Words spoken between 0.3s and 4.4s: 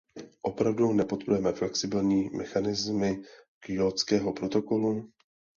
Opravdu nepodporujeme flexibilní mechanismy Kjótského